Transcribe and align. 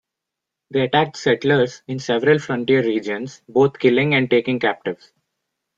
They 0.71 0.79
attacked 0.81 1.15
settlers 1.15 1.83
in 1.85 1.99
several 1.99 2.39
frontier 2.39 2.81
regions, 2.81 3.43
both 3.47 3.77
killing 3.77 4.15
and 4.15 4.31
taking 4.31 4.59
captives. 4.59 5.11